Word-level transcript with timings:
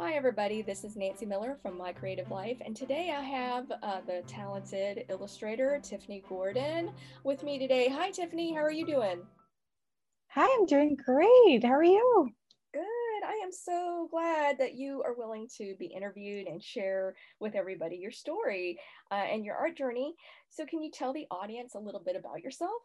Hi, 0.00 0.12
everybody. 0.12 0.62
This 0.62 0.84
is 0.84 0.94
Nancy 0.94 1.26
Miller 1.26 1.58
from 1.60 1.76
My 1.76 1.92
Creative 1.92 2.30
Life, 2.30 2.58
and 2.64 2.76
today 2.76 3.12
I 3.12 3.20
have 3.20 3.66
uh, 3.82 4.00
the 4.06 4.22
talented 4.28 5.06
illustrator 5.08 5.80
Tiffany 5.82 6.22
Gordon 6.28 6.92
with 7.24 7.42
me 7.42 7.58
today. 7.58 7.88
Hi, 7.88 8.12
Tiffany. 8.12 8.54
How 8.54 8.60
are 8.60 8.70
you 8.70 8.86
doing? 8.86 9.22
Hi, 10.28 10.56
I'm 10.56 10.66
doing 10.66 10.96
great. 11.04 11.64
How 11.64 11.72
are 11.72 11.82
you? 11.82 12.28
Good. 12.72 13.26
I 13.26 13.40
am 13.42 13.50
so 13.50 14.06
glad 14.12 14.56
that 14.58 14.74
you 14.74 15.02
are 15.04 15.14
willing 15.14 15.48
to 15.56 15.74
be 15.80 15.86
interviewed 15.86 16.46
and 16.46 16.62
share 16.62 17.16
with 17.40 17.56
everybody 17.56 17.96
your 17.96 18.12
story 18.12 18.78
uh, 19.10 19.16
and 19.16 19.44
your 19.44 19.56
art 19.56 19.76
journey. 19.76 20.14
So, 20.48 20.64
can 20.64 20.80
you 20.80 20.92
tell 20.92 21.12
the 21.12 21.26
audience 21.28 21.74
a 21.74 21.80
little 21.80 22.02
bit 22.06 22.14
about 22.14 22.40
yourself? 22.40 22.82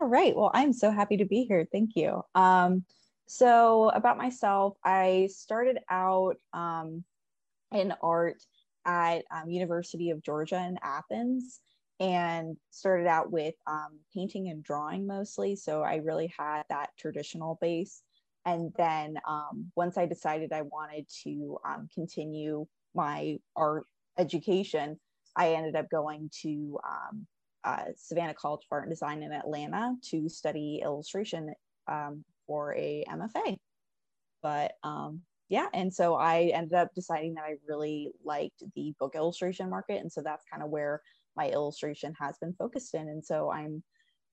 All 0.00 0.08
right. 0.08 0.34
Well, 0.34 0.50
I'm 0.52 0.72
so 0.72 0.90
happy 0.90 1.18
to 1.18 1.24
be 1.24 1.44
here. 1.44 1.68
Thank 1.70 1.90
you. 1.94 2.22
Um, 2.34 2.84
so, 3.32 3.90
about 3.90 4.18
myself, 4.18 4.76
I 4.84 5.28
started 5.30 5.78
out 5.88 6.34
um, 6.52 7.04
in 7.70 7.94
art 8.02 8.42
at 8.84 9.22
um, 9.30 9.48
University 9.48 10.10
of 10.10 10.20
Georgia 10.20 10.56
in 10.56 10.76
Athens 10.82 11.60
and 12.00 12.56
started 12.70 13.06
out 13.06 13.30
with 13.30 13.54
um, 13.68 14.00
painting 14.12 14.48
and 14.48 14.64
drawing 14.64 15.06
mostly. 15.06 15.54
So 15.54 15.82
I 15.82 15.98
really 15.98 16.34
had 16.36 16.64
that 16.70 16.90
traditional 16.98 17.56
base. 17.60 18.02
And 18.46 18.72
then 18.76 19.16
um, 19.28 19.70
once 19.76 19.96
I 19.96 20.06
decided 20.06 20.52
I 20.52 20.62
wanted 20.62 21.06
to 21.22 21.56
um, 21.64 21.88
continue 21.94 22.66
my 22.96 23.36
art 23.54 23.84
education, 24.18 24.98
I 25.36 25.52
ended 25.52 25.76
up 25.76 25.88
going 25.88 26.30
to 26.42 26.80
um, 26.84 27.26
uh, 27.62 27.84
Savannah 27.96 28.34
College 28.34 28.62
of 28.64 28.72
Art 28.72 28.86
and 28.86 28.92
Design 28.92 29.22
in 29.22 29.30
Atlanta 29.30 29.94
to 30.10 30.28
study 30.28 30.80
illustration 30.82 31.54
um, 31.86 32.24
for 32.50 32.74
a 32.74 33.04
MFA. 33.08 33.56
But 34.42 34.72
um, 34.82 35.20
yeah, 35.48 35.68
and 35.72 35.94
so 35.94 36.16
I 36.16 36.50
ended 36.52 36.74
up 36.74 36.88
deciding 36.96 37.34
that 37.34 37.44
I 37.44 37.54
really 37.68 38.10
liked 38.24 38.64
the 38.74 38.92
book 38.98 39.14
illustration 39.14 39.70
market. 39.70 40.00
And 40.00 40.10
so 40.10 40.20
that's 40.20 40.44
kind 40.50 40.60
of 40.60 40.68
where 40.70 41.00
my 41.36 41.48
illustration 41.48 42.12
has 42.20 42.36
been 42.38 42.52
focused 42.54 42.92
in. 42.94 43.08
And 43.08 43.24
so 43.24 43.52
I'm 43.52 43.84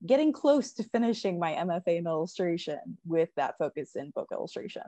getting 0.04 0.32
close 0.32 0.72
to 0.72 0.82
finishing 0.82 1.38
my 1.38 1.52
MFA 1.52 1.98
in 1.98 2.08
illustration 2.08 2.80
with 3.06 3.28
that 3.36 3.54
focus 3.56 3.94
in 3.94 4.10
book 4.10 4.30
illustration. 4.32 4.82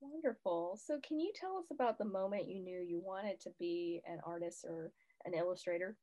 Wonderful. 0.00 0.78
So, 0.82 0.98
can 1.06 1.20
you 1.20 1.30
tell 1.38 1.58
us 1.58 1.66
about 1.70 1.98
the 1.98 2.06
moment 2.06 2.48
you 2.48 2.62
knew 2.62 2.80
you 2.80 3.02
wanted 3.04 3.38
to 3.40 3.50
be 3.58 4.00
an 4.06 4.18
artist 4.24 4.64
or 4.66 4.92
an 5.26 5.34
illustrator? 5.34 5.94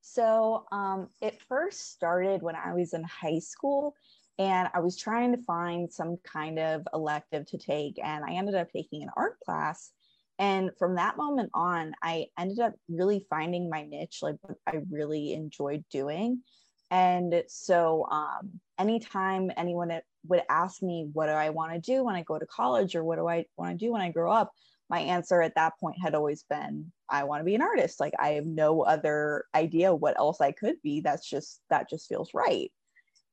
So, 0.00 0.64
um, 0.70 1.08
it 1.20 1.42
first 1.48 1.92
started 1.92 2.42
when 2.42 2.54
I 2.54 2.72
was 2.72 2.94
in 2.94 3.02
high 3.02 3.40
school 3.40 3.96
and 4.38 4.68
I 4.74 4.80
was 4.80 4.96
trying 4.96 5.34
to 5.34 5.42
find 5.42 5.90
some 5.90 6.18
kind 6.24 6.58
of 6.58 6.86
elective 6.92 7.46
to 7.46 7.58
take, 7.58 7.98
and 8.02 8.24
I 8.24 8.34
ended 8.34 8.54
up 8.54 8.70
taking 8.70 9.02
an 9.02 9.10
art 9.16 9.38
class. 9.40 9.90
And 10.38 10.70
from 10.78 10.96
that 10.96 11.16
moment 11.16 11.50
on, 11.54 11.94
I 12.02 12.26
ended 12.38 12.60
up 12.60 12.74
really 12.90 13.26
finding 13.30 13.70
my 13.70 13.84
niche, 13.84 14.18
like 14.20 14.36
I 14.66 14.80
really 14.90 15.32
enjoyed 15.32 15.84
doing. 15.90 16.42
And 16.90 17.42
so, 17.48 18.06
um, 18.10 18.60
anytime 18.78 19.50
anyone 19.56 19.98
would 20.28 20.42
ask 20.50 20.82
me, 20.82 21.08
What 21.12 21.26
do 21.26 21.32
I 21.32 21.50
want 21.50 21.72
to 21.72 21.80
do 21.80 22.04
when 22.04 22.14
I 22.14 22.22
go 22.22 22.38
to 22.38 22.46
college, 22.46 22.94
or 22.94 23.02
what 23.02 23.16
do 23.16 23.26
I 23.26 23.46
want 23.56 23.78
to 23.78 23.84
do 23.86 23.92
when 23.92 24.02
I 24.02 24.10
grow 24.10 24.30
up? 24.30 24.52
My 24.90 25.00
answer 25.00 25.40
at 25.40 25.54
that 25.56 25.72
point 25.80 25.96
had 26.00 26.14
always 26.14 26.44
been, 26.44 26.92
I 27.08 27.24
want 27.24 27.40
to 27.40 27.44
be 27.44 27.54
an 27.54 27.62
artist. 27.62 27.98
Like, 27.98 28.14
I 28.18 28.30
have 28.34 28.46
no 28.46 28.82
other 28.82 29.46
idea 29.54 29.94
what 29.94 30.18
else 30.18 30.40
I 30.40 30.52
could 30.52 30.76
be. 30.82 31.00
That's 31.00 31.28
just, 31.28 31.60
that 31.70 31.88
just 31.88 32.08
feels 32.08 32.34
right 32.34 32.70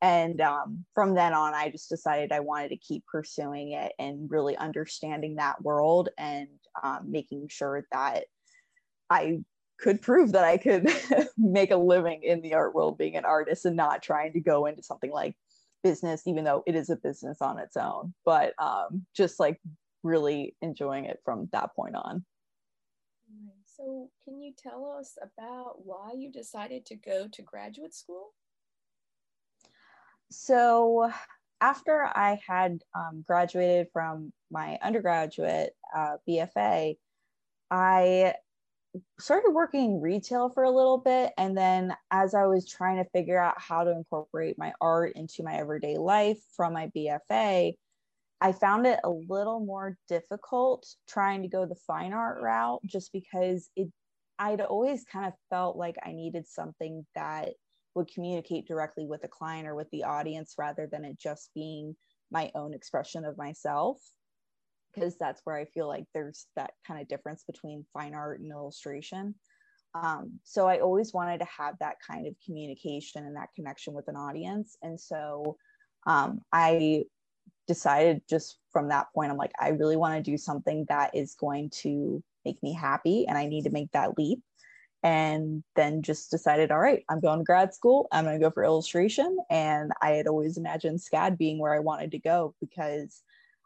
and 0.04 0.40
um, 0.40 0.84
from 0.94 1.14
then 1.14 1.32
on 1.32 1.54
i 1.54 1.70
just 1.70 1.88
decided 1.88 2.30
i 2.30 2.40
wanted 2.40 2.68
to 2.68 2.76
keep 2.76 3.04
pursuing 3.06 3.72
it 3.72 3.92
and 3.98 4.30
really 4.30 4.56
understanding 4.56 5.36
that 5.36 5.60
world 5.62 6.10
and 6.18 6.48
um, 6.82 7.00
making 7.10 7.48
sure 7.48 7.84
that 7.90 8.24
i 9.08 9.38
could 9.80 10.02
prove 10.02 10.32
that 10.32 10.44
i 10.44 10.56
could 10.56 10.88
make 11.38 11.70
a 11.70 11.76
living 11.76 12.22
in 12.22 12.40
the 12.42 12.54
art 12.54 12.74
world 12.74 12.98
being 12.98 13.16
an 13.16 13.24
artist 13.24 13.64
and 13.64 13.76
not 13.76 14.02
trying 14.02 14.32
to 14.32 14.40
go 14.40 14.66
into 14.66 14.82
something 14.82 15.10
like 15.10 15.34
business 15.84 16.22
even 16.26 16.42
though 16.42 16.64
it 16.66 16.74
is 16.74 16.90
a 16.90 16.96
business 16.96 17.40
on 17.40 17.60
its 17.60 17.76
own. 17.76 18.12
But 18.24 18.54
um, 18.58 19.06
just 19.14 19.38
like 19.38 19.60
really 20.02 20.56
enjoying 20.62 21.04
it 21.04 21.20
from 21.24 21.48
that 21.52 21.76
point 21.76 21.94
on. 21.94 22.24
So 23.64 24.08
can 24.24 24.40
you 24.40 24.52
tell 24.56 24.96
us 24.98 25.16
about 25.22 25.84
why 25.84 26.12
you 26.16 26.32
decided 26.32 26.86
to 26.86 26.96
go 26.96 27.28
to 27.30 27.42
graduate 27.42 27.94
school 27.94 28.32
so 30.30 31.10
after 31.60 32.04
I 32.04 32.40
had 32.46 32.82
um, 32.94 33.24
graduated 33.26 33.88
from 33.92 34.32
my 34.50 34.78
undergraduate 34.82 35.74
uh, 35.96 36.16
BFA, 36.28 36.96
I 37.70 38.34
started 39.18 39.50
working 39.50 40.00
retail 40.00 40.50
for 40.50 40.62
a 40.62 40.70
little 40.70 40.98
bit. 40.98 41.32
And 41.38 41.56
then 41.56 41.96
as 42.10 42.34
I 42.34 42.46
was 42.46 42.68
trying 42.68 43.02
to 43.02 43.10
figure 43.10 43.38
out 43.38 43.60
how 43.60 43.84
to 43.84 43.90
incorporate 43.90 44.58
my 44.58 44.72
art 44.80 45.12
into 45.16 45.42
my 45.42 45.54
everyday 45.54 45.96
life 45.96 46.38
from 46.56 46.72
my 46.72 46.90
BFA, 46.96 47.74
I 48.40 48.52
found 48.52 48.86
it 48.86 49.00
a 49.02 49.10
little 49.10 49.60
more 49.60 49.96
difficult 50.08 50.86
trying 51.08 51.42
to 51.42 51.48
go 51.48 51.66
the 51.66 51.76
fine 51.86 52.12
art 52.12 52.42
route 52.42 52.80
just 52.84 53.12
because 53.12 53.70
it 53.74 53.88
I'd 54.38 54.60
always 54.60 55.04
kind 55.04 55.26
of 55.26 55.32
felt 55.48 55.76
like 55.76 55.96
I 56.04 56.12
needed 56.12 56.46
something 56.48 57.06
that 57.14 57.50
would 57.94 58.12
communicate 58.12 58.66
directly 58.66 59.06
with 59.06 59.22
the 59.22 59.28
client 59.28 59.68
or 59.68 59.74
with 59.74 59.90
the 59.90 60.04
audience 60.04 60.54
rather 60.58 60.86
than 60.86 61.04
it 61.04 61.18
just 61.18 61.50
being 61.54 61.94
my 62.30 62.50
own 62.54 62.74
expression 62.74 63.24
of 63.24 63.38
myself. 63.38 63.98
Because 64.94 65.16
that's 65.18 65.40
where 65.44 65.56
i 65.56 65.64
feel 65.64 65.88
like 65.88 66.04
there's 66.14 66.46
that 66.56 66.72
kind 66.86 67.00
of 67.00 67.08
difference 67.08 67.44
between 67.44 67.84
fine 67.92 68.14
art 68.14 68.40
and 68.40 68.50
illustration. 68.50 69.34
Um, 69.94 70.40
so 70.42 70.66
i 70.68 70.78
always 70.78 71.12
wanted 71.12 71.38
to 71.38 71.46
have 71.46 71.74
that 71.80 71.96
kind 72.06 72.26
of 72.26 72.34
communication 72.44 73.24
and 73.26 73.36
that 73.36 73.54
connection 73.54 73.94
with 73.94 74.08
an 74.08 74.16
audience. 74.16 74.76
And 74.82 75.00
so 75.00 75.56
um, 76.06 76.40
i 76.52 77.04
decided 77.66 78.20
just 78.28 78.58
from 78.70 78.88
that 78.88 79.06
point 79.14 79.30
i'm 79.30 79.38
like 79.38 79.52
i 79.60 79.68
really 79.68 79.96
want 79.96 80.14
to 80.14 80.30
do 80.30 80.36
something 80.36 80.84
that 80.88 81.14
is 81.14 81.34
going 81.34 81.70
to 81.70 82.22
make 82.44 82.62
me 82.62 82.72
happy 82.72 83.26
and 83.26 83.38
i 83.38 83.46
need 83.46 83.64
to 83.64 83.70
make 83.70 83.90
that 83.92 84.16
leap 84.18 84.40
and 85.04 85.62
then 85.76 86.00
just 86.00 86.30
decided, 86.30 86.72
all 86.72 86.80
right, 86.80 87.04
I'm 87.10 87.20
going 87.20 87.38
to 87.38 87.44
grad 87.44 87.74
school. 87.74 88.08
I'm 88.10 88.24
going 88.24 88.40
to 88.40 88.44
go 88.44 88.50
for 88.50 88.64
illustration. 88.64 89.36
And 89.50 89.92
I 90.00 90.12
had 90.12 90.26
always 90.26 90.56
imagined 90.56 91.00
SCAD 91.00 91.36
being 91.36 91.58
where 91.58 91.74
I 91.74 91.80
wanted 91.80 92.10
to 92.12 92.18
go 92.18 92.54
because 92.58 93.22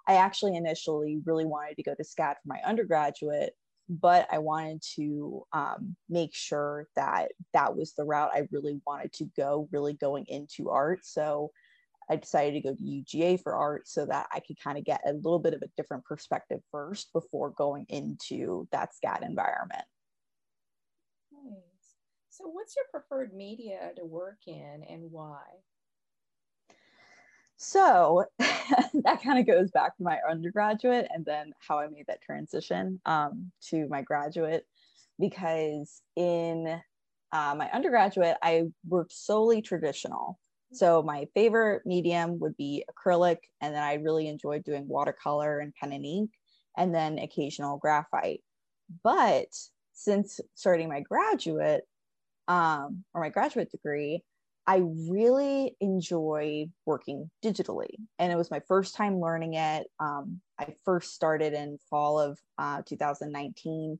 I 0.09 0.15
actually 0.15 0.57
initially 0.57 1.21
really 1.25 1.47
wanted 1.47 1.77
to 1.77 1.85
go 1.85 1.95
to 1.95 2.03
SCAD 2.03 2.35
for 2.35 2.47
my 2.47 2.59
undergraduate, 2.67 3.53
but 3.89 4.27
I 4.33 4.39
wanted 4.39 4.83
to 4.97 5.45
um, 5.53 5.95
make 6.09 6.35
sure 6.35 6.89
that 6.97 7.31
that 7.55 7.77
was 7.77 7.95
the 7.95 8.05
route 8.05 8.33
I 8.35 8.49
really 8.51 8.81
wanted 8.85 9.13
to 9.15 9.27
go, 9.37 9.69
really 9.71 9.93
going 9.93 10.25
into 10.27 10.71
art. 10.71 11.05
So 11.05 11.53
I 12.11 12.17
decided 12.17 12.55
to 12.55 12.69
go 12.69 12.75
to 12.75 12.83
UGA 12.83 13.41
for 13.41 13.55
art 13.55 13.87
so 13.87 14.07
that 14.07 14.27
I 14.33 14.41
could 14.41 14.59
kind 14.59 14.77
of 14.77 14.85
get 14.85 15.03
a 15.07 15.13
little 15.13 15.39
bit 15.39 15.55
of 15.55 15.63
a 15.63 15.71
different 15.77 16.05
perspective 16.05 16.63
first 16.73 17.13
before 17.13 17.51
going 17.51 17.87
into 17.89 18.67
that 18.73 18.91
SCAD 18.93 19.25
environment. 19.25 19.85
So, 22.39 22.47
what's 22.47 22.77
your 22.77 22.85
preferred 22.93 23.35
media 23.35 23.91
to 23.97 24.05
work 24.05 24.39
in 24.47 24.85
and 24.89 25.11
why? 25.11 25.43
So, 27.57 28.27
that 28.39 29.23
kind 29.25 29.41
of 29.41 29.47
goes 29.47 29.73
back 29.73 29.97
to 29.97 30.05
my 30.05 30.19
undergraduate 30.29 31.09
and 31.13 31.25
then 31.25 31.53
how 31.59 31.81
I 31.81 31.89
made 31.89 32.05
that 32.07 32.23
transition 32.23 33.01
um, 33.07 33.51
to 33.71 33.89
my 33.89 34.03
graduate. 34.03 34.69
Because 35.19 36.01
in 36.15 36.81
uh, 37.33 37.55
my 37.59 37.69
undergraduate, 37.73 38.37
I 38.41 38.67
worked 38.87 39.13
solely 39.13 39.61
traditional. 39.61 40.39
So, 40.73 41.03
my 41.03 41.27
favorite 41.35 41.83
medium 41.87 42.39
would 42.39 42.57
be 42.57 42.85
acrylic, 42.89 43.39
and 43.61 43.75
then 43.75 43.83
I 43.83 43.95
really 43.95 44.29
enjoyed 44.29 44.63
doing 44.63 44.87
watercolor 44.87 45.59
and 45.59 45.75
pen 45.75 45.93
and 45.93 46.07
ink, 46.07 46.31
and 46.77 46.95
then 46.95 47.19
occasional 47.19 47.79
graphite. 47.79 48.45
But 49.03 49.49
since 49.93 50.39
starting 50.55 50.89
my 50.89 51.01
graduate 51.01 51.83
um, 52.49 53.05
or 53.15 53.21
my 53.21 53.29
graduate 53.29 53.71
degree, 53.71 54.23
I 54.67 54.83
really 55.09 55.77
enjoy 55.81 56.67
working 56.85 57.31
digitally. 57.43 57.95
And 58.19 58.33
it 58.33 58.37
was 58.37 58.51
my 58.51 58.61
first 58.69 58.95
time 58.95 59.21
learning 59.21 59.55
it. 59.55 59.87
Um, 60.01 60.41
I 60.59 60.75
first 60.85 61.15
started 61.15 61.55
in 61.55 61.79
fall 61.89 62.19
of 62.21 62.39
uh, 62.59 62.83
2019. 62.85 63.99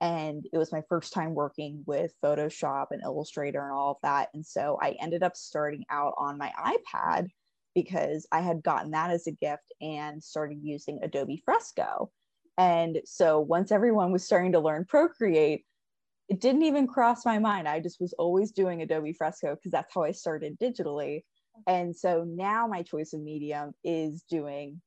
And 0.00 0.46
it 0.52 0.58
was 0.58 0.72
my 0.72 0.82
first 0.88 1.12
time 1.12 1.34
working 1.34 1.82
with 1.86 2.14
Photoshop 2.22 2.86
and 2.90 3.02
Illustrator 3.02 3.62
and 3.62 3.72
all 3.72 3.92
of 3.92 3.96
that. 4.02 4.28
And 4.34 4.44
so 4.44 4.78
I 4.80 4.96
ended 5.00 5.22
up 5.22 5.36
starting 5.36 5.84
out 5.90 6.14
on 6.18 6.38
my 6.38 6.52
iPad 6.58 7.28
because 7.74 8.26
I 8.32 8.40
had 8.40 8.62
gotten 8.62 8.92
that 8.92 9.10
as 9.10 9.26
a 9.26 9.32
gift 9.32 9.72
and 9.80 10.22
started 10.22 10.58
using 10.62 11.00
Adobe 11.02 11.42
Fresco. 11.44 12.10
And 12.58 13.00
so 13.04 13.38
once 13.38 13.70
everyone 13.70 14.12
was 14.12 14.24
starting 14.24 14.52
to 14.52 14.60
learn 14.60 14.86
Procreate, 14.86 15.64
it 16.28 16.40
didn't 16.40 16.62
even 16.62 16.86
cross 16.86 17.24
my 17.24 17.38
mind. 17.38 17.68
I 17.68 17.80
just 17.80 18.00
was 18.00 18.12
always 18.14 18.52
doing 18.52 18.82
Adobe 18.82 19.12
Fresco 19.12 19.54
because 19.54 19.72
that's 19.72 19.94
how 19.94 20.02
I 20.02 20.12
started 20.12 20.58
digitally. 20.58 21.22
And 21.66 21.96
so 21.96 22.24
now 22.26 22.66
my 22.66 22.82
choice 22.82 23.12
of 23.12 23.20
medium 23.20 23.72
is 23.84 24.24
doing 24.28 24.80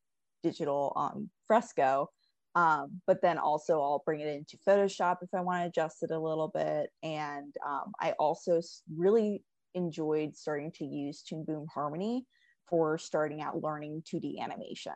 digital 0.44 0.94
um, 0.96 1.30
fresco 1.48 2.10
um, 2.56 3.02
but 3.06 3.22
then 3.22 3.38
also 3.38 3.82
I'll 3.82 4.04
bring 4.06 4.22
it 4.22 4.28
into 4.28 4.58
Photoshop 4.68 5.18
if 5.22 5.30
I 5.34 5.42
want 5.42 5.62
to 5.62 5.68
adjust 5.68 6.04
it 6.04 6.12
a 6.12 6.20
little 6.20 6.48
bit. 6.48 6.90
And 7.04 7.54
um, 7.66 7.94
I 8.00 8.14
also 8.14 8.60
really 8.96 9.44
enjoyed 9.76 10.36
starting 10.36 10.72
to 10.74 10.86
use 10.86 11.22
Toon 11.22 11.44
Boom 11.44 11.68
Harmony 11.74 12.26
for 12.68 12.98
starting 12.98 13.42
out 13.42 13.62
learning 13.62 14.04
2D 14.12 14.40
animation. 14.40 14.94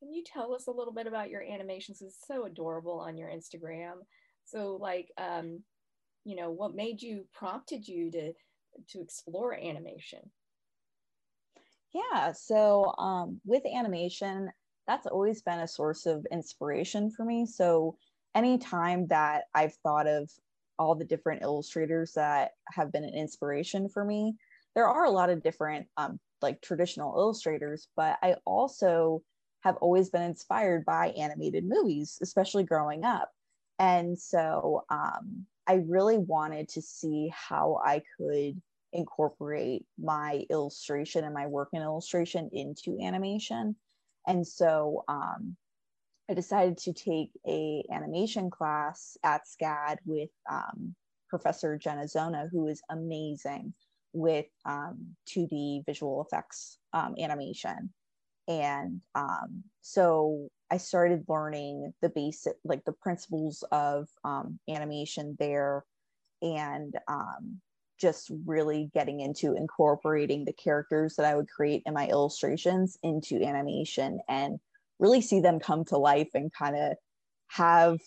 Can 0.00 0.12
you 0.12 0.22
tell 0.24 0.54
us 0.54 0.66
a 0.66 0.72
little 0.72 0.92
bit 0.92 1.06
about 1.06 1.30
your 1.30 1.42
animations? 1.42 2.02
It's 2.02 2.18
so 2.26 2.44
adorable 2.44 2.98
on 3.00 3.16
your 3.16 3.28
Instagram. 3.28 3.94
So, 4.46 4.78
like, 4.80 5.10
um, 5.18 5.62
you 6.24 6.36
know, 6.36 6.50
what 6.50 6.74
made 6.74 7.02
you 7.02 7.26
prompted 7.34 7.86
you 7.86 8.10
to 8.12 8.32
to 8.90 9.00
explore 9.00 9.54
animation? 9.54 10.30
Yeah, 11.92 12.32
so 12.32 12.94
um, 12.98 13.40
with 13.44 13.62
animation, 13.66 14.50
that's 14.86 15.06
always 15.06 15.42
been 15.42 15.60
a 15.60 15.68
source 15.68 16.06
of 16.06 16.26
inspiration 16.30 17.10
for 17.10 17.24
me. 17.24 17.46
So 17.46 17.96
anytime 18.34 19.06
that 19.08 19.44
I've 19.54 19.74
thought 19.76 20.06
of 20.06 20.30
all 20.78 20.94
the 20.94 21.04
different 21.04 21.42
illustrators 21.42 22.12
that 22.12 22.52
have 22.70 22.92
been 22.92 23.04
an 23.04 23.14
inspiration 23.14 23.88
for 23.88 24.04
me, 24.04 24.36
there 24.74 24.86
are 24.86 25.04
a 25.04 25.10
lot 25.10 25.30
of 25.30 25.42
different 25.42 25.86
um, 25.96 26.20
like 26.42 26.60
traditional 26.60 27.16
illustrators, 27.16 27.88
but 27.96 28.18
I 28.22 28.36
also 28.44 29.22
have 29.60 29.76
always 29.76 30.10
been 30.10 30.22
inspired 30.22 30.84
by 30.84 31.08
animated 31.10 31.64
movies, 31.66 32.18
especially 32.20 32.64
growing 32.64 33.04
up. 33.04 33.30
And 33.78 34.18
so 34.18 34.84
um, 34.90 35.46
I 35.66 35.82
really 35.86 36.18
wanted 36.18 36.68
to 36.70 36.82
see 36.82 37.32
how 37.34 37.80
I 37.84 38.02
could 38.16 38.60
incorporate 38.92 39.84
my 39.98 40.44
illustration 40.48 41.24
and 41.24 41.34
my 41.34 41.46
work 41.46 41.68
in 41.72 41.82
illustration 41.82 42.48
into 42.52 42.98
animation 43.02 43.76
and 44.26 44.46
so 44.46 45.04
um, 45.08 45.56
I 46.28 46.34
decided 46.34 46.78
to 46.78 46.92
take 46.92 47.30
a 47.46 47.84
animation 47.92 48.50
class 48.50 49.16
at 49.22 49.42
SCAD 49.46 49.98
with 50.04 50.30
um, 50.50 50.94
Professor 51.28 51.78
Jenna 51.78 52.08
Zona, 52.08 52.48
who 52.50 52.66
is 52.66 52.82
amazing 52.90 53.72
with 54.12 54.46
um, 54.64 55.14
2D 55.28 55.86
visual 55.86 56.26
effects 56.26 56.78
um, 56.92 57.14
animation. 57.18 57.92
And 58.48 59.00
um, 59.14 59.64
so 59.82 60.48
I 60.70 60.78
started 60.78 61.24
learning 61.28 61.92
the 62.02 62.08
basic, 62.08 62.54
like 62.64 62.84
the 62.84 62.92
principles 62.92 63.64
of 63.70 64.08
um, 64.24 64.58
animation 64.68 65.36
there. 65.38 65.84
And 66.42 66.94
um, 67.08 67.60
just 67.98 68.30
really 68.44 68.90
getting 68.94 69.20
into 69.20 69.54
incorporating 69.54 70.44
the 70.44 70.52
characters 70.52 71.16
that 71.16 71.26
I 71.26 71.34
would 71.34 71.48
create 71.48 71.82
in 71.86 71.94
my 71.94 72.06
illustrations 72.06 72.98
into 73.02 73.42
animation 73.42 74.20
and 74.28 74.58
really 74.98 75.20
see 75.20 75.40
them 75.40 75.60
come 75.60 75.84
to 75.86 75.98
life 75.98 76.30
and 76.34 76.52
kind 76.52 76.76
of 76.76 76.96
have 77.48 77.98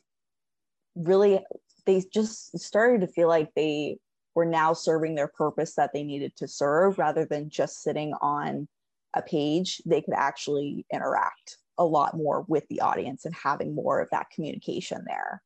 really 0.96 1.40
they 1.86 2.04
just 2.14 2.58
started 2.60 3.02
to 3.02 3.08
feel 3.08 3.28
like 3.28 3.50
they 3.56 3.98
were 4.36 4.46
now 4.46 4.74
serving 4.74 5.16
their 5.16 5.28
purpose 5.28 5.76
that 5.76 5.92
they 5.94 6.04
needed 6.04 6.36
to 6.36 6.48
serve 6.48 7.00
rather 7.00 7.26
than 7.26 7.50
just 7.50 7.82
sitting 7.82 8.14
on 8.22 8.68
a 9.16 9.22
page 9.22 9.82
they 9.86 10.02
could 10.02 10.14
actually 10.14 10.86
interact 10.94 11.58
a 11.80 11.84
lot 11.84 12.16
more 12.16 12.46
with 12.48 12.68
the 12.68 12.82
audience 12.82 13.26
and 13.26 13.34
having 13.34 13.74
more 13.74 14.00
of 14.00 14.10
that 14.12 14.30
communication 14.30 15.04
there 15.08 15.42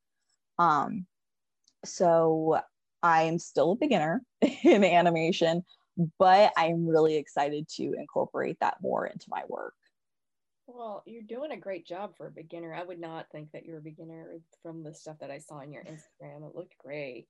um, 0.59 1.05
so 1.85 2.59
I'm 3.01 3.39
still 3.39 3.71
a 3.71 3.75
beginner 3.75 4.23
in 4.63 4.83
animation, 4.83 5.63
but 6.17 6.53
I'm 6.57 6.87
really 6.87 7.15
excited 7.15 7.67
to 7.75 7.93
incorporate 7.97 8.57
that 8.61 8.77
more 8.81 9.05
into 9.05 9.25
my 9.29 9.43
work. 9.47 9.73
Well, 10.65 11.03
you're 11.05 11.23
doing 11.23 11.51
a 11.51 11.57
great 11.57 11.85
job 11.85 12.15
for 12.15 12.27
a 12.27 12.31
beginner. 12.31 12.73
I 12.73 12.83
would 12.83 12.99
not 12.99 13.25
think 13.31 13.51
that 13.51 13.65
you're 13.65 13.79
a 13.79 13.81
beginner 13.81 14.37
from 14.61 14.81
the 14.81 14.93
stuff 14.93 15.17
that 15.19 15.29
I 15.29 15.39
saw 15.39 15.55
on 15.55 15.73
your 15.73 15.83
Instagram. 15.83 16.47
It 16.47 16.55
looked 16.55 16.77
great. 16.77 17.27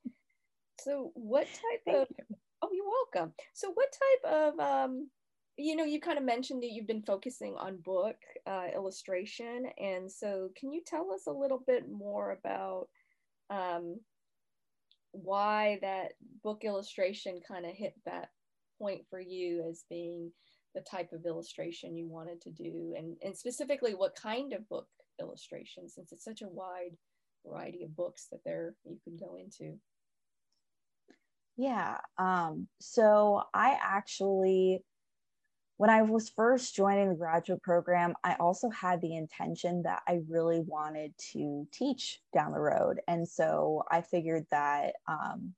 So, 0.79 1.11
what 1.15 1.47
type 1.47 1.95
of? 1.95 2.07
You. 2.09 2.35
Oh, 2.61 2.69
you're 2.71 2.85
welcome. 2.85 3.33
So, 3.53 3.71
what 3.71 3.89
type 3.91 4.33
of? 4.33 4.59
Um, 4.59 5.09
you 5.57 5.75
know, 5.75 5.83
you 5.83 5.99
kind 5.99 6.17
of 6.17 6.23
mentioned 6.23 6.63
that 6.63 6.71
you've 6.71 6.87
been 6.87 7.03
focusing 7.03 7.55
on 7.57 7.77
book 7.77 8.15
uh, 8.47 8.67
illustration, 8.73 9.65
and 9.77 10.11
so 10.11 10.49
can 10.57 10.71
you 10.71 10.81
tell 10.85 11.11
us 11.11 11.27
a 11.27 11.31
little 11.31 11.63
bit 11.65 11.83
more 11.91 12.31
about 12.31 12.87
um, 13.49 13.99
why 15.11 15.77
that 15.81 16.13
book 16.43 16.63
illustration 16.63 17.39
kind 17.47 17.65
of 17.65 17.71
hit 17.71 17.93
that 18.05 18.29
point 18.79 19.01
for 19.09 19.19
you 19.19 19.63
as 19.69 19.85
being 19.89 20.31
the 20.75 20.81
type 20.81 21.13
of 21.13 21.25
illustration 21.25 21.95
you 21.95 22.07
wanted 22.07 22.41
to 22.41 22.49
do 22.49 22.95
and, 22.97 23.15
and 23.23 23.37
specifically 23.37 23.93
what 23.93 24.15
kind 24.15 24.53
of 24.53 24.67
book 24.69 24.87
illustration 25.21 25.87
since 25.87 26.11
it's 26.11 26.23
such 26.23 26.41
a 26.41 26.49
wide 26.49 26.97
variety 27.45 27.83
of 27.83 27.95
books 27.95 28.27
that 28.31 28.39
there 28.43 28.73
you 28.83 28.97
can 29.03 29.15
go 29.15 29.35
into? 29.35 29.77
Yeah 31.55 31.97
um, 32.17 32.67
so 32.81 33.43
i 33.53 33.77
actually 33.79 34.83
when 35.83 35.89
I 35.89 36.01
was 36.01 36.29
first 36.29 36.73
joining 36.73 37.09
the 37.09 37.15
graduate 37.15 37.61
program, 37.61 38.13
I 38.23 38.35
also 38.39 38.69
had 38.69 39.01
the 39.01 39.17
intention 39.17 39.83
that 39.83 40.01
I 40.07 40.21
really 40.29 40.61
wanted 40.61 41.13
to 41.33 41.67
teach 41.73 42.21
down 42.33 42.53
the 42.53 42.59
road. 42.61 43.01
And 43.09 43.27
so 43.27 43.83
I 43.91 43.99
figured 43.99 44.45
that 44.49 44.93
um, 45.09 45.53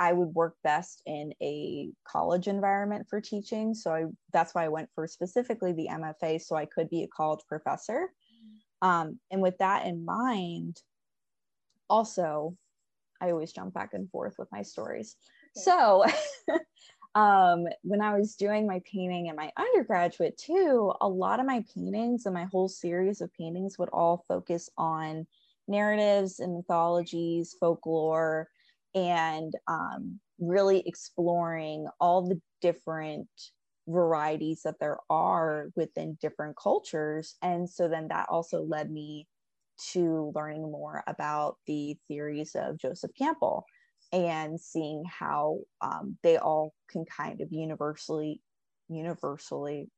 I 0.00 0.14
would 0.14 0.34
work 0.34 0.56
best 0.64 1.02
in 1.04 1.34
a 1.42 1.90
college 2.10 2.48
environment 2.48 3.08
for 3.10 3.20
teaching. 3.20 3.74
So 3.74 3.92
I, 3.92 4.04
that's 4.32 4.54
why 4.54 4.64
I 4.64 4.68
went 4.68 4.88
for 4.94 5.06
specifically 5.06 5.74
the 5.74 5.88
MFA, 5.92 6.40
so 6.40 6.56
I 6.56 6.64
could 6.64 6.88
be 6.88 7.02
a 7.02 7.08
college 7.08 7.44
professor. 7.46 8.08
Um, 8.80 9.20
and 9.30 9.42
with 9.42 9.58
that 9.58 9.84
in 9.84 10.02
mind, 10.02 10.80
also, 11.90 12.56
I 13.20 13.32
always 13.32 13.52
jump 13.52 13.74
back 13.74 13.90
and 13.92 14.10
forth 14.10 14.36
with 14.38 14.48
my 14.50 14.62
stories. 14.62 15.14
Okay. 15.58 15.62
So 15.62 16.04
um, 17.16 17.66
when 17.82 18.02
I 18.02 18.14
was 18.14 18.34
doing 18.34 18.66
my 18.66 18.82
painting 18.84 19.28
in 19.28 19.36
my 19.36 19.50
undergraduate 19.56 20.36
too, 20.36 20.92
a 21.00 21.08
lot 21.08 21.40
of 21.40 21.46
my 21.46 21.64
paintings 21.74 22.26
and 22.26 22.34
my 22.34 22.44
whole 22.44 22.68
series 22.68 23.22
of 23.22 23.32
paintings 23.32 23.78
would 23.78 23.88
all 23.88 24.22
focus 24.28 24.68
on 24.76 25.26
narratives 25.66 26.40
and 26.40 26.54
mythologies, 26.54 27.56
folklore, 27.58 28.48
and 28.94 29.54
um, 29.66 30.20
really 30.38 30.86
exploring 30.86 31.88
all 32.00 32.28
the 32.28 32.38
different 32.60 33.28
varieties 33.88 34.60
that 34.64 34.78
there 34.78 34.98
are 35.08 35.70
within 35.74 36.18
different 36.20 36.54
cultures. 36.58 37.36
And 37.40 37.68
so 37.68 37.88
then 37.88 38.08
that 38.08 38.28
also 38.28 38.62
led 38.62 38.90
me 38.90 39.26
to 39.92 40.32
learning 40.34 40.70
more 40.70 41.02
about 41.06 41.56
the 41.66 41.96
theories 42.08 42.54
of 42.54 42.76
Joseph 42.76 43.12
Campbell 43.16 43.64
and 44.12 44.60
seeing 44.60 45.04
how 45.04 45.60
um, 45.80 46.16
they 46.22 46.38
all 46.38 46.72
can 46.88 47.04
kind 47.04 47.40
of 47.40 47.52
universally 47.52 48.40
universally 48.88 49.90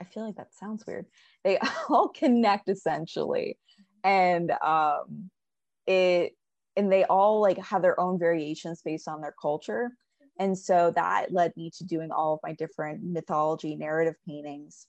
i 0.00 0.04
feel 0.04 0.24
like 0.24 0.36
that 0.36 0.54
sounds 0.54 0.84
weird. 0.86 1.06
They 1.44 1.58
all 1.88 2.08
connect 2.08 2.68
essentially. 2.68 3.58
And 4.04 4.52
um 4.62 5.30
it 5.86 6.32
and 6.76 6.92
they 6.92 7.04
all 7.04 7.40
like 7.40 7.58
have 7.58 7.82
their 7.82 7.98
own 7.98 8.18
variations 8.18 8.82
based 8.84 9.08
on 9.08 9.20
their 9.20 9.34
culture. 9.40 9.92
And 10.38 10.56
so 10.56 10.92
that 10.94 11.32
led 11.32 11.56
me 11.56 11.70
to 11.78 11.84
doing 11.84 12.10
all 12.10 12.34
of 12.34 12.40
my 12.42 12.52
different 12.52 13.02
mythology 13.02 13.74
narrative 13.74 14.16
paintings. 14.28 14.86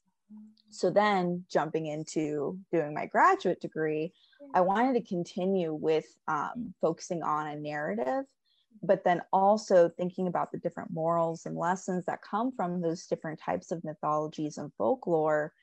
So 0.70 0.90
then 0.90 1.46
jumping 1.50 1.86
into 1.86 2.60
doing 2.74 2.94
my 2.94 3.06
graduate 3.06 3.62
degree 3.62 4.12
i 4.54 4.62
wanted 4.62 4.94
to 4.94 5.08
continue 5.08 5.74
with 5.74 6.06
um, 6.28 6.74
focusing 6.82 7.24
on 7.24 7.48
a 7.48 7.56
narrative 7.56 8.26
but 8.84 9.04
then 9.04 9.22
also 9.32 9.90
thinking 9.90 10.28
about 10.28 10.52
the 10.52 10.60
different 10.60 10.92
morals 10.92 11.46
and 11.46 11.56
lessons 11.56 12.06
that 12.06 12.22
come 12.22 12.52
from 12.52 12.82
those 12.82 13.06
different 13.08 13.40
types 13.40 13.72
of 13.72 13.84
mythologies 13.84 14.58
and 14.58 14.72
folklore 14.78 15.54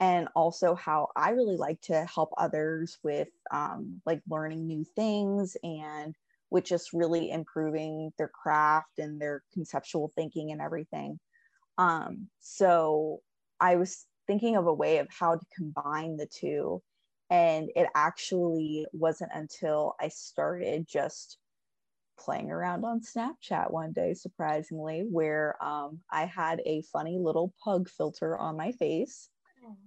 and 0.00 0.28
also 0.36 0.74
how 0.74 1.08
i 1.16 1.30
really 1.30 1.56
like 1.56 1.80
to 1.80 2.04
help 2.04 2.32
others 2.38 2.98
with 3.02 3.28
um, 3.52 4.00
like 4.06 4.20
learning 4.28 4.66
new 4.66 4.84
things 4.96 5.56
and 5.62 6.14
with 6.50 6.64
just 6.64 6.92
really 6.92 7.30
improving 7.30 8.10
their 8.16 8.28
craft 8.28 8.98
and 8.98 9.20
their 9.20 9.42
conceptual 9.52 10.10
thinking 10.14 10.50
and 10.50 10.60
everything. 10.60 11.18
Um, 11.76 12.28
so 12.40 13.20
i 13.60 13.76
was 13.76 14.06
thinking 14.26 14.56
of 14.56 14.66
a 14.66 14.72
way 14.72 14.98
of 14.98 15.08
how 15.10 15.34
to 15.34 15.46
combine 15.54 16.16
the 16.16 16.26
two 16.26 16.82
and 17.30 17.70
it 17.74 17.88
actually 17.94 18.86
wasn't 18.92 19.30
until 19.34 19.94
i 20.00 20.08
started 20.08 20.86
just 20.88 21.38
playing 22.18 22.50
around 22.50 22.84
on 22.84 23.00
Snapchat 23.00 23.70
one 23.70 23.92
day, 23.92 24.14
surprisingly, 24.14 25.04
where 25.10 25.56
um, 25.62 26.00
I 26.10 26.24
had 26.26 26.60
a 26.66 26.82
funny 26.92 27.18
little 27.18 27.54
pug 27.62 27.88
filter 27.88 28.36
on 28.36 28.56
my 28.56 28.72
face. 28.72 29.28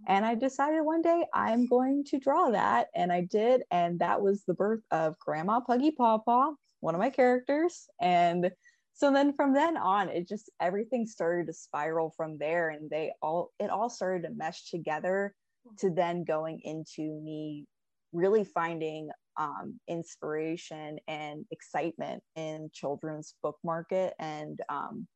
And 0.07 0.23
I 0.25 0.35
decided 0.35 0.81
one 0.83 1.01
day 1.01 1.25
I'm 1.33 1.65
going 1.65 2.03
to 2.05 2.19
draw 2.19 2.51
that. 2.51 2.87
And 2.93 3.11
I 3.11 3.21
did. 3.21 3.63
And 3.71 3.97
that 3.99 4.21
was 4.21 4.43
the 4.43 4.53
birth 4.53 4.83
of 4.91 5.17
Grandma 5.17 5.59
Puggy 5.59 5.91
Pawpaw, 5.91 6.51
one 6.81 6.93
of 6.93 6.99
my 6.99 7.09
characters. 7.09 7.87
And 7.99 8.51
so 8.93 9.11
then 9.11 9.33
from 9.33 9.53
then 9.53 9.77
on 9.77 10.09
it 10.09 10.27
just 10.27 10.51
everything 10.59 11.07
started 11.07 11.47
to 11.47 11.53
spiral 11.53 12.13
from 12.15 12.37
there 12.37 12.69
and 12.69 12.89
they 12.89 13.13
all 13.21 13.51
it 13.59 13.69
all 13.69 13.89
started 13.89 14.27
to 14.27 14.33
mesh 14.35 14.69
together 14.69 15.33
to 15.79 15.89
then 15.89 16.23
going 16.23 16.59
into 16.63 17.19
me 17.21 17.65
really 18.13 18.43
finding 18.43 19.09
um, 19.37 19.79
inspiration 19.87 20.97
and 21.07 21.45
excitement 21.51 22.23
in 22.35 22.69
children's 22.73 23.35
book 23.41 23.57
market 23.63 24.13
and 24.19 24.59
um, 24.69 25.07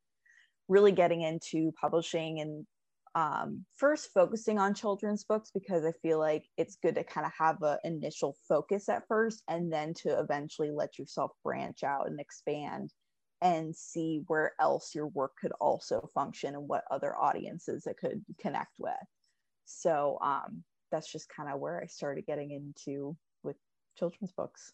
really 0.68 0.92
getting 0.92 1.22
into 1.22 1.72
publishing 1.80 2.40
and 2.40 2.66
um, 3.14 3.64
first 3.76 4.10
focusing 4.12 4.58
on 4.58 4.74
children's 4.74 5.24
books 5.24 5.50
because 5.54 5.86
I 5.86 5.92
feel 6.02 6.18
like 6.18 6.44
it's 6.58 6.76
good 6.82 6.96
to 6.96 7.04
kind 7.04 7.26
of 7.26 7.32
have 7.38 7.62
an 7.62 7.78
initial 7.82 8.36
focus 8.46 8.90
at 8.90 9.08
first 9.08 9.42
and 9.48 9.72
then 9.72 9.94
to 10.02 10.18
eventually 10.20 10.70
let 10.70 10.98
yourself 10.98 11.30
branch 11.42 11.82
out 11.82 12.08
and 12.08 12.20
expand 12.20 12.92
and 13.40 13.74
see 13.74 14.22
where 14.26 14.52
else 14.60 14.94
your 14.94 15.06
work 15.08 15.32
could 15.40 15.52
also 15.60 16.10
function 16.14 16.54
and 16.54 16.68
what 16.68 16.84
other 16.90 17.16
audiences 17.16 17.86
it 17.86 17.96
could 17.98 18.22
connect 18.38 18.72
with. 18.78 18.92
So 19.64 20.18
um, 20.22 20.62
that's 20.92 21.10
just 21.10 21.28
kind 21.34 21.50
of 21.50 21.58
where 21.58 21.80
I 21.82 21.86
started 21.86 22.26
getting 22.26 22.50
into 22.50 23.16
children's 23.96 24.32
books. 24.32 24.72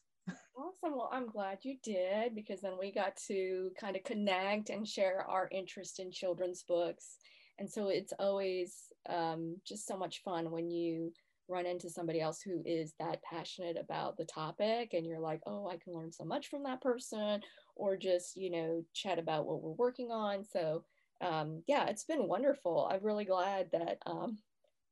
Awesome. 0.57 0.97
Well, 0.97 1.11
I'm 1.13 1.27
glad 1.27 1.59
you 1.63 1.77
did 1.83 2.35
because 2.35 2.61
then 2.61 2.75
we 2.79 2.93
got 2.93 3.17
to 3.29 3.71
kind 3.81 3.97
of 3.97 4.05
connect 4.05 4.71
and 4.71 4.87
share 4.87 5.25
our 5.29 5.49
interest 5.51 5.99
in 5.99 6.13
children's 6.13 6.63
books. 6.63 7.17
And 7.59 7.71
so 7.71 7.89
it's 7.89 8.13
always 8.19 8.93
um, 9.09 9.57
just 9.67 9.87
so 9.87 9.97
much 9.97 10.23
fun 10.23 10.51
when 10.51 10.71
you 10.71 11.13
run 11.49 11.67
into 11.67 11.91
somebody 11.91 12.21
else 12.21 12.41
who 12.41 12.63
is 12.65 12.95
that 12.99 13.23
passionate 13.23 13.77
about 13.77 14.17
the 14.17 14.25
topic 14.25 14.95
and 14.95 15.05
you're 15.05 15.21
like, 15.21 15.41
oh, 15.47 15.69
I 15.69 15.77
can 15.77 15.93
learn 15.93 16.13
so 16.13 16.25
much 16.25 16.49
from 16.49 16.63
that 16.65 16.81
person, 16.81 17.41
or 17.75 17.97
just, 17.97 18.37
you 18.37 18.51
know, 18.51 18.85
chat 18.95 19.19
about 19.19 19.47
what 19.47 19.61
we're 19.61 19.73
working 19.73 20.11
on. 20.11 20.45
So, 20.45 20.85
um, 21.21 21.63
yeah, 21.67 21.87
it's 21.87 22.05
been 22.05 22.29
wonderful. 22.29 22.89
I'm 22.91 23.03
really 23.03 23.25
glad 23.25 23.71
that 23.73 23.99
um, 24.07 24.39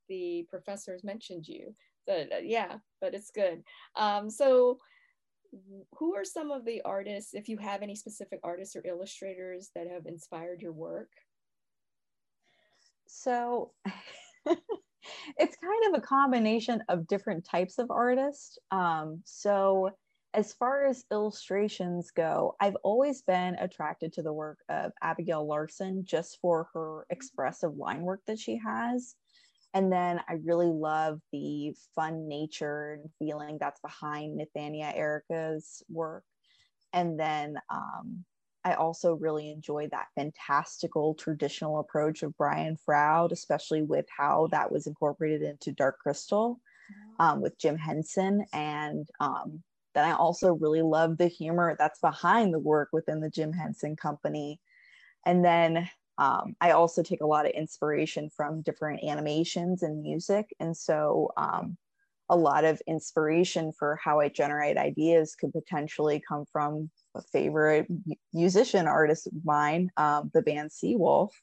the 0.09 0.47
professors 0.51 1.05
mentioned 1.05 1.47
you. 1.47 1.75
So, 2.11 2.27
uh, 2.37 2.39
yeah, 2.43 2.79
but 3.01 3.15
it's 3.15 3.31
good. 3.31 3.63
Um, 3.95 4.31
so, 4.31 4.79
who 5.97 6.15
are 6.15 6.25
some 6.25 6.51
of 6.51 6.65
the 6.65 6.83
artists, 6.83 7.35
if 7.35 7.49
you 7.49 7.57
have 7.59 7.83
any 7.83 7.95
specific 7.95 8.41
artists 8.43 8.77
or 8.77 8.87
illustrators 8.87 9.71
that 9.75 9.89
have 9.89 10.07
inspired 10.07 10.61
your 10.63 10.73
work? 10.73 11.11
So 13.07 13.73
it's 14.47 15.57
kind 15.57 15.85
of 15.89 15.95
a 15.99 16.01
combination 16.01 16.83
of 16.89 17.09
different 17.09 17.45
types 17.45 17.79
of 17.79 17.91
artists. 17.91 18.59
Um, 18.71 19.23
so 19.25 19.91
as 20.33 20.53
far 20.53 20.87
as 20.87 21.05
illustrations 21.11 22.13
go, 22.13 22.55
I've 22.61 22.77
always 22.85 23.23
been 23.23 23.57
attracted 23.57 24.13
to 24.15 24.23
the 24.23 24.33
work 24.33 24.59
of 24.69 24.93
Abigail 25.03 25.45
Larson 25.47 26.05
just 26.05 26.39
for 26.41 26.69
her 26.73 27.07
expressive 27.11 27.77
line 27.77 28.03
work 28.03 28.21
that 28.27 28.39
she 28.39 28.61
has. 28.65 29.17
And 29.73 29.93
then 29.93 30.21
I 30.29 30.35
really 30.45 30.67
love 30.67 31.21
the 31.33 31.75
fun 31.95 32.27
nature 32.27 32.93
and 33.01 33.11
feeling 33.19 33.59
that's 33.59 33.81
behind 33.81 34.39
Nathanna 34.39 34.93
Erica's 34.95 35.83
work. 35.89 36.25
And 36.93 37.19
then 37.19 37.57
um, 37.71 38.25
I 38.65 38.75
also 38.75 39.15
really 39.15 39.51
enjoy 39.51 39.89
that 39.89 40.09
fantastical 40.17 41.15
traditional 41.15 41.79
approach 41.79 42.23
of 42.23 42.37
Brian 42.37 42.77
Froud, 42.85 43.33
especially 43.33 43.83
with 43.83 44.07
how 44.15 44.49
that 44.51 44.71
was 44.71 44.87
incorporated 44.87 45.43
into 45.43 45.73
Dark 45.73 45.99
Crystal 46.01 46.61
um, 47.19 47.41
with 47.41 47.59
Jim 47.59 47.79
Henson. 47.79 48.45
And 48.53 49.09
um, 49.21 49.63
then 49.95 50.05
I 50.05 50.13
also 50.13 50.53
really 50.55 50.83
love 50.83 51.17
the 51.17 51.29
humor 51.29 51.77
that's 51.79 52.01
behind 52.01 52.53
the 52.53 52.59
work 52.59 52.91
within 52.93 53.21
the 53.21 53.31
Jim 53.31 53.53
Henson 53.53 53.97
Company. 53.97 54.61
And 55.25 55.45
then 55.45 55.89
um, 56.21 56.55
I 56.61 56.73
also 56.73 57.03
take 57.03 57.23
a 57.23 57.27
lot 57.27 57.47
of 57.47 57.53
inspiration 57.53 58.29
from 58.37 58.61
different 58.61 59.03
animations 59.03 59.83
and 59.83 60.03
music. 60.03 60.55
And 60.61 60.77
so 60.77 61.31
um, 61.39 61.79
a 62.29 62.37
lot 62.37 62.65
of 62.65 62.81
inspiration 62.87 63.73
for 63.73 63.99
how 64.05 64.21
I 64.21 64.29
generate 64.29 64.77
ideas 64.77 65.35
could 65.35 65.51
potentially 65.51 66.23
come 66.29 66.45
from 66.53 66.91
a 67.15 67.23
favorite 67.23 67.87
musician 68.35 68.87
artist 68.87 69.29
of 69.29 69.33
mine, 69.45 69.91
um, 69.97 70.31
the 70.35 70.43
band 70.43 70.71
Sea 70.71 70.95
Wolf. 70.95 71.35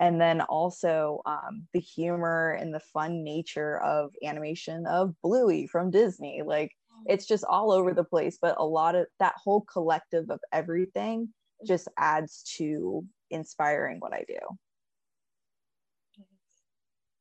And 0.00 0.20
then 0.20 0.40
also 0.40 1.22
um, 1.24 1.68
the 1.72 1.80
humor 1.80 2.58
and 2.60 2.74
the 2.74 2.80
fun 2.80 3.22
nature 3.22 3.80
of 3.82 4.10
animation 4.24 4.84
of 4.86 5.14
Bluey 5.22 5.68
from 5.68 5.92
Disney. 5.92 6.42
Like 6.44 6.72
it's 7.06 7.26
just 7.26 7.44
all 7.44 7.70
over 7.70 7.94
the 7.94 8.04
place, 8.04 8.36
but 8.42 8.56
a 8.58 8.64
lot 8.64 8.96
of 8.96 9.06
that 9.20 9.34
whole 9.36 9.60
collective 9.60 10.28
of 10.28 10.40
everything 10.52 11.28
just 11.64 11.88
adds 11.96 12.42
to 12.56 13.04
inspiring 13.30 13.98
what 14.00 14.12
I 14.12 14.24
do. 14.26 14.38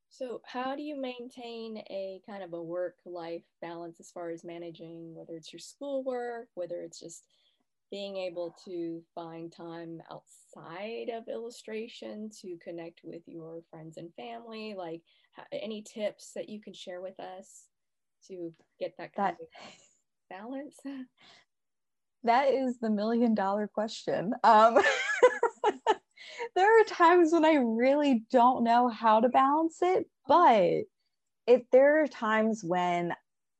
So, 0.09 0.41
how 0.45 0.75
do 0.75 0.81
you 0.81 0.99
maintain 0.99 1.77
a 1.91 2.19
kind 2.27 2.41
of 2.41 2.53
a 2.53 2.63
work 2.63 2.95
life 3.05 3.43
balance 3.61 3.99
as 3.99 4.09
far 4.09 4.31
as 4.31 4.43
managing 4.43 5.13
whether 5.13 5.35
it's 5.35 5.53
your 5.53 5.59
schoolwork, 5.59 6.47
whether 6.55 6.81
it's 6.81 6.99
just 6.99 7.23
being 7.91 8.17
able 8.17 8.55
to 8.65 9.03
find 9.13 9.51
time 9.51 10.01
outside 10.11 11.09
of 11.13 11.27
illustration 11.27 12.31
to 12.41 12.57
connect 12.63 13.01
with 13.03 13.21
your 13.27 13.61
friends 13.69 13.97
and 13.97 14.11
family? 14.15 14.73
Like, 14.75 15.01
any 15.51 15.83
tips 15.83 16.31
that 16.35 16.49
you 16.49 16.59
can 16.61 16.73
share 16.73 16.99
with 16.99 17.19
us 17.19 17.65
to 18.27 18.51
get 18.79 18.95
that 18.97 19.13
kind 19.13 19.37
that, 19.37 19.43
of 19.43 19.47
balance? 20.29 20.77
That 22.23 22.49
is 22.49 22.77
the 22.79 22.89
million 22.89 23.35
dollar 23.35 23.67
question. 23.67 24.33
Um, 24.43 24.79
there 26.57 26.81
are 26.81 26.85
times 26.85 27.31
when 27.31 27.45
I 27.45 27.53
really 27.53 28.23
don't 28.31 28.63
know 28.63 28.89
how 28.89 29.19
to 29.19 29.29
balance 29.29 29.77
it, 29.83 30.07
but 30.27 30.85
if 31.45 31.61
there 31.71 32.01
are 32.01 32.07
times 32.07 32.63
when 32.63 33.13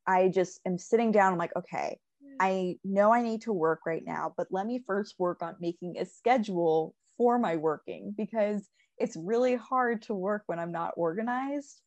I 0.04 0.28
just 0.28 0.60
am 0.66 0.78
sitting 0.78 1.12
down, 1.12 1.32
I'm 1.32 1.38
like, 1.38 1.54
okay, 1.56 2.00
I 2.40 2.74
know 2.82 3.12
I 3.12 3.22
need 3.22 3.42
to 3.42 3.52
work 3.52 3.82
right 3.86 4.02
now, 4.04 4.34
but 4.36 4.48
let 4.50 4.66
me 4.66 4.82
first 4.84 5.14
work 5.16 5.42
on 5.42 5.54
making 5.60 5.96
a 5.96 6.04
schedule 6.04 6.92
for 7.16 7.38
my 7.38 7.54
working 7.54 8.14
because 8.16 8.68
it's 8.98 9.16
really 9.16 9.54
hard 9.54 10.02
to 10.02 10.14
work 10.14 10.42
when 10.46 10.58
I'm 10.58 10.72
not 10.72 10.94
organized, 10.96 11.80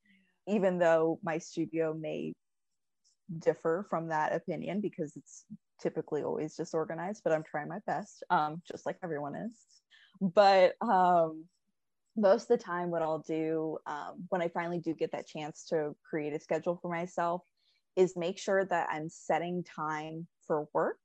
even 0.48 0.80
though 0.80 1.20
my 1.24 1.40
studio 1.40 1.94
may 1.94 2.32
differ 3.40 3.86
from 3.90 4.08
that 4.10 4.34
opinion 4.34 4.80
because 4.80 5.12
it's 5.18 5.44
typically 5.82 6.24
always 6.24 6.56
disorganized, 6.56 7.22
but 7.26 7.34
I'm 7.34 7.44
trying 7.44 7.68
my 7.68 7.80
best, 7.86 8.24
um, 8.30 8.62
just 8.66 8.86
like 8.86 8.98
everyone 9.04 9.36
is 9.36 9.81
but 10.22 10.76
um, 10.82 11.46
most 12.16 12.44
of 12.44 12.60
the 12.60 12.64
time 12.64 12.90
what 12.90 13.02
i'll 13.02 13.24
do 13.28 13.78
um, 13.86 14.26
when 14.30 14.42
i 14.42 14.48
finally 14.48 14.80
do 14.80 14.94
get 14.94 15.12
that 15.12 15.28
chance 15.28 15.66
to 15.66 15.96
create 16.08 16.34
a 16.34 16.40
schedule 16.40 16.78
for 16.82 16.90
myself 16.90 17.42
is 17.96 18.16
make 18.16 18.38
sure 18.38 18.66
that 18.66 18.88
i'm 18.92 19.10
setting 19.10 19.64
time 19.64 20.28
for 20.46 20.68
work 20.74 20.98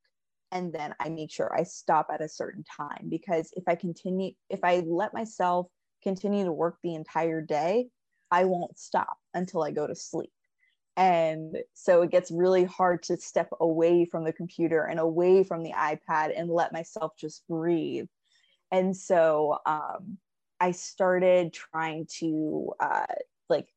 and 0.52 0.72
then 0.72 0.94
i 1.00 1.08
make 1.08 1.30
sure 1.30 1.54
i 1.56 1.62
stop 1.62 2.08
at 2.12 2.20
a 2.20 2.28
certain 2.28 2.64
time 2.64 3.08
because 3.08 3.52
if 3.56 3.64
i 3.68 3.74
continue 3.74 4.32
if 4.50 4.60
i 4.62 4.80
let 4.86 5.14
myself 5.14 5.66
continue 6.02 6.44
to 6.44 6.52
work 6.52 6.76
the 6.82 6.94
entire 6.94 7.40
day 7.40 7.88
i 8.30 8.44
won't 8.44 8.78
stop 8.78 9.16
until 9.34 9.62
i 9.62 9.70
go 9.70 9.86
to 9.86 9.94
sleep. 9.94 10.30
And 10.98 11.58
so 11.74 12.00
it 12.02 12.10
gets 12.10 12.30
really 12.30 12.64
hard 12.64 13.02
to 13.04 13.18
step 13.18 13.50
away 13.60 14.06
from 14.06 14.24
the 14.24 14.32
computer 14.32 14.84
and 14.84 14.98
away 14.98 15.44
from 15.44 15.62
the 15.62 15.72
ipad 15.72 16.32
and 16.34 16.48
let 16.48 16.72
myself 16.72 17.12
just 17.18 17.46
breathe 17.48 18.06
and 18.70 18.96
so 18.96 19.58
um, 19.66 20.18
i 20.60 20.70
started 20.70 21.52
trying 21.52 22.06
to 22.18 22.72
uh, 22.80 23.06
like 23.48 23.68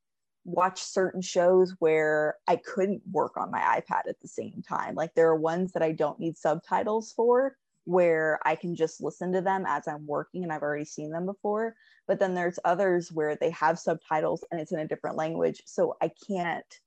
watch 0.46 0.81
certain 0.81 1.22
shows 1.22 1.75
where 1.79 2.36
i 2.48 2.55
couldn't 2.55 3.01
work 3.12 3.38
on 3.38 3.51
my 3.51 3.60
ipad 3.60 4.08
at 4.08 4.19
the 4.22 4.27
same 4.27 4.63
time. 4.67 4.96
Like 4.96 5.13
there 5.13 5.27
are 5.27 5.36
ones 5.36 5.74
that 5.74 5.84
i 5.84 5.91
don't 5.91 6.19
need 6.19 6.38
subtitles 6.38 7.13
for 7.13 7.55
where 7.86 8.39
i 8.46 8.55
can 8.55 8.75
just 8.75 9.01
listen 9.01 9.31
to 9.34 9.41
them 9.41 9.63
as 9.67 9.88
i'm 9.88 10.05
working 10.05 10.43
and 10.43 10.51
i've 10.51 10.62
already 10.62 10.86
seen 10.86 11.12
them 11.12 11.25
before. 11.25 11.75
But 12.08 12.19
then 12.19 12.34
there's 12.34 12.60
others 12.65 13.12
where 13.12 13.36
they 13.36 13.51
have 13.51 13.79
subtitles 13.79 14.43
and 14.51 14.60
it's 14.60 14.72
in 14.72 14.79
a 14.79 14.88
different 14.88 15.17
language. 15.17 15.62
So 15.65 15.96
i 16.01 16.10
can't 16.27 16.79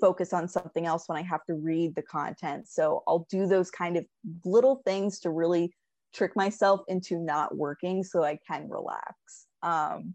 focus 0.00 0.34
on 0.34 0.46
something 0.46 0.84
else 0.84 1.08
when 1.08 1.16
i 1.16 1.22
have 1.22 1.44
to 1.46 1.54
read 1.54 1.94
the 1.94 2.02
content. 2.02 2.68
So 2.68 3.02
i'll 3.06 3.26
do 3.30 3.46
those 3.46 3.70
kind 3.70 3.96
of 3.96 4.04
little 4.44 4.82
things 4.84 5.20
to 5.20 5.30
really 5.30 5.72
trick 6.14 6.34
myself 6.36 6.80
into 6.88 7.18
not 7.18 7.56
working 7.56 8.02
so 8.02 8.22
I 8.22 8.38
can 8.48 8.68
relax. 8.68 9.46
Um, 9.62 10.14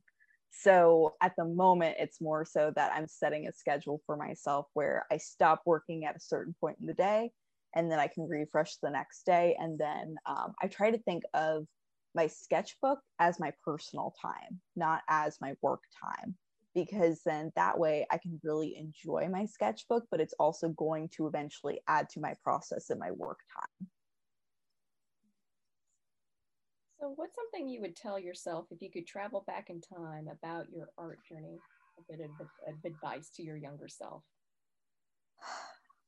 so 0.52 1.16
at 1.22 1.34
the 1.38 1.46
moment, 1.46 1.96
it's 2.00 2.22
more 2.22 2.46
so 2.46 2.72
that 2.76 2.92
I'm 2.94 3.08
setting 3.08 3.48
a 3.48 3.54
schedule 3.54 4.02
for 4.06 4.18
myself 4.18 4.68
where 4.74 5.06
I 5.12 5.18
stop 5.18 5.62
working 5.66 6.06
at 6.06 6.16
a 6.16 6.20
certain 6.20 6.54
point 6.60 6.78
in 6.82 6.88
the 6.88 6.94
day 6.94 7.32
and 7.74 7.90
then 7.90 8.00
I 8.00 8.08
can 8.08 8.28
refresh 8.28 8.76
the 8.78 8.90
next 8.90 9.26
day. 9.26 9.56
And 9.60 9.80
then 9.80 10.16
um, 10.26 10.54
I 10.62 10.68
try 10.68 10.92
to 10.92 10.98
think 11.00 11.24
of 11.34 11.66
my 12.14 12.28
sketchbook 12.28 13.00
as 13.20 13.40
my 13.40 13.54
personal 13.64 14.14
time, 14.22 14.60
not 14.76 15.02
as 15.08 15.38
my 15.40 15.54
work 15.62 15.84
time, 16.04 16.36
because 16.76 17.22
then 17.26 17.52
that 17.56 17.80
way 17.80 18.06
I 18.12 18.18
can 18.18 18.40
really 18.44 18.76
enjoy 18.78 19.30
my 19.32 19.46
sketchbook, 19.46 20.04
but 20.12 20.20
it's 20.20 20.34
also 20.38 20.70
going 20.70 21.10
to 21.16 21.28
eventually 21.28 21.82
add 21.88 22.10
to 22.10 22.20
my 22.20 22.36
process 22.44 22.90
and 22.90 23.00
my 23.00 23.12
work 23.12 23.40
time. 23.56 23.88
So, 27.02 27.14
what's 27.16 27.36
something 27.36 27.68
you 27.68 27.82
would 27.82 27.96
tell 27.96 28.20
yourself 28.20 28.68
if 28.70 28.80
you 28.80 28.92
could 28.92 29.08
travel 29.08 29.44
back 29.48 29.72
in 29.72 29.82
time 29.82 30.28
about 30.32 30.68
your 30.72 30.90
art 31.00 31.18
journey? 31.28 31.58
A 31.98 32.16
bit 32.16 32.24
of, 32.24 32.30
of 32.68 32.76
advice 32.86 33.32
to 33.38 33.44
your 33.44 33.58
younger 33.58 33.88
self. 33.88 34.22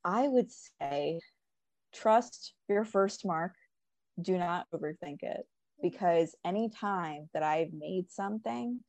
I 0.05 0.27
would 0.27 0.51
say 0.51 1.19
trust 1.95 2.53
your 2.69 2.85
first 2.85 3.25
mark. 3.25 3.55
Do 4.21 4.37
not 4.37 4.67
overthink 4.71 5.23
it 5.23 5.47
because 5.81 6.35
anytime 6.45 7.27
that 7.33 7.41
I've 7.41 7.73
made 7.73 8.11
something 8.11 8.79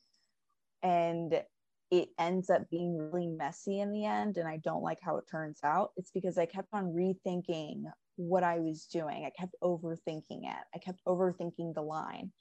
and 0.82 1.42
it 1.90 2.08
ends 2.18 2.50
up 2.50 2.68
being 2.70 2.98
really 2.98 3.28
messy 3.28 3.80
in 3.80 3.92
the 3.92 4.04
end 4.04 4.36
and 4.36 4.46
I 4.46 4.58
don't 4.58 4.82
like 4.82 4.98
how 5.00 5.16
it 5.16 5.24
turns 5.30 5.60
out, 5.64 5.92
it's 5.96 6.10
because 6.10 6.36
I 6.36 6.44
kept 6.44 6.68
on 6.74 6.92
rethinking 6.92 7.84
what 8.16 8.44
I 8.44 8.58
was 8.58 8.86
doing. 8.86 9.24
I 9.24 9.30
kept 9.38 9.54
overthinking 9.62 10.42
it. 10.44 10.64
I 10.74 10.78
kept 10.78 11.00
overthinking 11.06 11.74
the 11.74 11.82
line. 11.82 12.32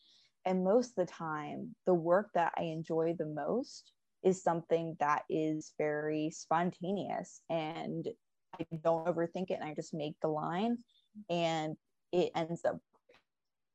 And 0.46 0.64
most 0.64 0.98
of 0.98 1.08
the 1.08 1.12
time, 1.12 1.76
the 1.86 1.94
work 1.94 2.30
that 2.36 2.54
I 2.58 2.64
enjoy 2.64 3.16
the 3.18 3.26
most 3.26 3.92
is 4.24 4.44
something 4.44 4.96
that 5.00 5.24
is 5.30 5.74
very 5.78 6.30
spontaneous 6.32 7.42
and 7.50 8.08
I 8.60 8.66
don't 8.84 9.06
overthink 9.06 9.50
it 9.50 9.60
and 9.60 9.64
I 9.64 9.74
just 9.74 9.94
make 9.94 10.16
the 10.22 10.28
line 10.28 10.78
and 11.30 11.76
it 12.12 12.32
ends 12.36 12.64
up 12.66 12.78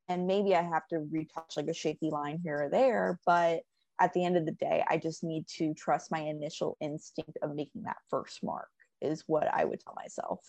and 0.08 0.26
maybe 0.26 0.54
I 0.54 0.62
have 0.62 0.86
to 0.88 1.00
retouch 1.10 1.56
like 1.56 1.66
a 1.66 1.74
shaky 1.74 2.10
line 2.10 2.40
here 2.42 2.62
or 2.62 2.70
there, 2.70 3.20
but 3.26 3.60
at 4.00 4.12
the 4.14 4.24
end 4.24 4.36
of 4.36 4.46
the 4.46 4.52
day, 4.52 4.82
I 4.88 4.96
just 4.96 5.22
need 5.22 5.46
to 5.58 5.74
trust 5.74 6.10
my 6.10 6.20
initial 6.20 6.76
instinct 6.80 7.36
of 7.42 7.54
making 7.54 7.82
that 7.82 7.96
first 8.08 8.42
mark, 8.42 8.68
is 9.02 9.24
what 9.26 9.52
I 9.52 9.64
would 9.64 9.80
tell 9.80 9.94
myself. 9.94 10.40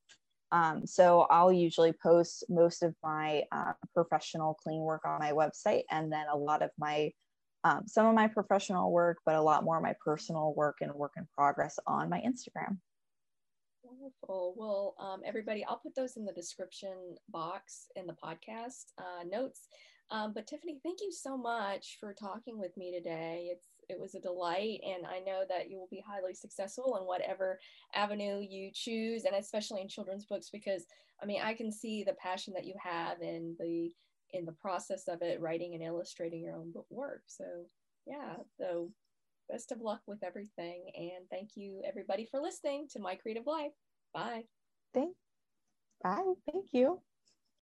Um, 0.52 0.86
so 0.86 1.28
I'll 1.30 1.52
usually 1.52 1.94
post 1.94 2.46
most 2.50 2.84
of 2.84 2.96
my 3.04 3.44
uh, 3.52 3.74
professional 3.94 4.54
clean 4.56 4.82
work 4.82 5.02
on 5.06 5.20
my 5.20 5.32
website, 5.32 5.84
and 5.92 6.12
then 6.12 6.26
a 6.32 6.38
lot 6.38 6.62
of 6.62 6.72
my 6.78 7.12
um, 7.64 7.84
some 7.88 8.06
of 8.06 8.16
my 8.16 8.28
professional 8.28 8.92
work, 8.92 9.18
but 9.26 9.36
a 9.36 9.42
lot 9.42 9.64
more 9.64 9.78
of 9.78 9.84
my 9.84 9.96
personal 10.04 10.54
work 10.56 10.78
and 10.82 10.94
work 10.94 11.14
in 11.18 11.28
progress 11.36 11.78
on 11.86 12.10
my 12.10 12.20
Instagram. 12.20 12.78
Wonderful. 13.84 14.54
Well, 14.56 14.96
um, 15.00 15.22
everybody, 15.26 15.66
I'll 15.66 15.78
put 15.78 15.96
those 15.96 16.18
in 16.18 16.26
the 16.26 16.34
description 16.34 17.16
box 17.30 17.88
in 17.96 18.06
the 18.06 18.14
podcast 18.14 18.92
uh, 18.98 19.24
notes. 19.30 19.68
Um, 20.12 20.34
but 20.34 20.48
Tiffany, 20.48 20.80
thank 20.84 21.00
you 21.02 21.12
so 21.12 21.38
much 21.38 21.98
for 22.00 22.14
talking 22.14 22.60
with 22.60 22.76
me 22.78 22.94
today. 22.94 23.50
It's 23.52 23.67
it 23.90 24.00
was 24.00 24.16
a 24.16 24.20
delight, 24.20 24.80
and 24.86 25.06
I 25.06 25.20
know 25.20 25.44
that 25.48 25.70
you 25.70 25.78
will 25.78 25.88
be 25.90 26.04
highly 26.06 26.34
successful 26.34 26.98
in 27.00 27.06
whatever 27.06 27.60
avenue 27.94 28.40
you 28.48 28.72
choose, 28.74 29.26
and 29.26 29.36
especially 29.36 29.82
in 29.82 29.88
children's 29.88 30.26
books, 30.26 30.50
because 30.52 30.86
I 31.22 31.26
mean, 31.26 31.42
I 31.44 31.54
can 31.54 31.72
see 31.72 32.04
the 32.04 32.14
passion 32.14 32.54
that 32.54 32.66
you 32.66 32.76
have 32.82 33.22
in 33.22 33.56
the 33.60 33.92
in 34.32 34.46
the 34.46 34.52
process 34.52 35.08
of 35.08 35.22
it, 35.22 35.40
writing 35.40 35.74
and 35.74 35.84
illustrating 35.84 36.42
your 36.42 36.56
own 36.56 36.72
book 36.72 36.88
work. 36.90 37.24
So 37.28 37.46
yeah, 38.06 38.36
so 38.58 38.92
best 39.50 39.72
of 39.72 39.82
luck 39.82 40.02
with 40.08 40.24
everything, 40.24 40.92
and 40.96 41.30
thank 41.30 41.52
you 41.56 41.82
everybody 41.88 42.26
for 42.26 42.40
listening 42.40 42.88
to 42.92 43.00
My 43.00 43.16
Creative 43.16 43.46
Life. 43.46 43.74
Bye. 44.14 44.44
Thank. 44.94 45.16
Bye. 46.04 46.34
Thank 46.52 46.68
you. 46.74 47.02